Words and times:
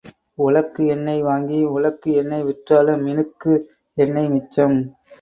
உழக்கு 0.37 0.81
எண்ணெய் 0.85 1.21
வாங்கி 1.21 1.59
உழக்கு 1.75 2.09
எண்ணெய் 2.13 2.45
விற்றாலும் 2.47 3.05
மினுக்கு 3.05 3.53
எண்ணெய் 3.97 4.31
மிச்சம். 4.35 4.77